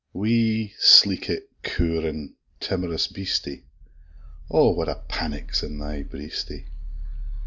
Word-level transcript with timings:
"]Wee, 0.23 0.73
sleekit, 0.79 1.43
cow'rin', 1.61 2.33
tim'rous 2.59 3.05
beastie, 3.05 3.65
O, 4.49 4.71
what 4.71 4.89
a 4.89 4.95
panic's 5.07 5.61
in 5.61 5.77
thy 5.77 6.01
breastie! 6.01 6.65